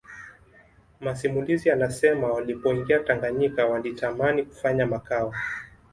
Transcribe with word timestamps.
Masimulizi 0.99 1.69
yanasema 1.69 2.27
walipoingia 2.33 2.99
Tanganyika 2.99 3.65
walitamani 3.65 4.43
kufanya 4.43 4.85
makao 4.85 5.33